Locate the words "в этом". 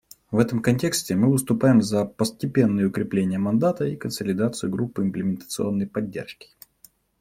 0.31-0.63